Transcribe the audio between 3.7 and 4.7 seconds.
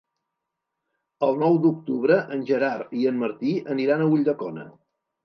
aniran a Ulldecona.